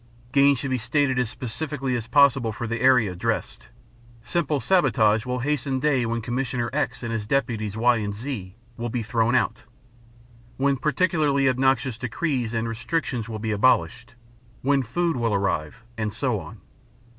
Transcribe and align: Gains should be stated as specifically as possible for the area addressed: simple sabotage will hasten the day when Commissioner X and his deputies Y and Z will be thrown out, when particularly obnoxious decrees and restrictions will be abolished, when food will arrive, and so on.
Gains 0.31 0.57
should 0.57 0.71
be 0.71 0.79
stated 0.79 1.19
as 1.19 1.29
specifically 1.29 1.95
as 1.95 2.07
possible 2.07 2.51
for 2.51 2.65
the 2.65 2.81
area 2.81 3.11
addressed: 3.11 3.69
simple 4.23 4.59
sabotage 4.59 5.27
will 5.27 5.37
hasten 5.41 5.75
the 5.79 5.87
day 5.87 6.05
when 6.07 6.21
Commissioner 6.23 6.71
X 6.73 7.03
and 7.03 7.13
his 7.13 7.27
deputies 7.27 7.77
Y 7.77 7.97
and 7.97 8.11
Z 8.15 8.55
will 8.77 8.89
be 8.89 9.03
thrown 9.03 9.35
out, 9.35 9.65
when 10.57 10.77
particularly 10.77 11.47
obnoxious 11.47 11.99
decrees 11.99 12.51
and 12.51 12.67
restrictions 12.67 13.29
will 13.29 13.37
be 13.37 13.51
abolished, 13.51 14.15
when 14.63 14.81
food 14.81 15.17
will 15.17 15.35
arrive, 15.35 15.83
and 15.99 16.11
so 16.11 16.39
on. 16.39 16.61